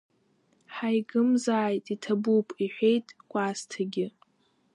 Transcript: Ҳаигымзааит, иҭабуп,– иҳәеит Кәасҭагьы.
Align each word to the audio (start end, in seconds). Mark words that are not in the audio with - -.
Ҳаигымзааит, 0.73 1.85
иҭабуп,– 1.95 2.47
иҳәеит 2.63 3.07
Кәасҭагьы. 3.31 4.07